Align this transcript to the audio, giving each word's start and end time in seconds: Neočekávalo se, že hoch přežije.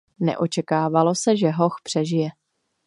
Neočekávalo 0.19 1.15
se, 1.15 1.37
že 1.37 1.49
hoch 1.51 1.75
přežije. 1.83 2.29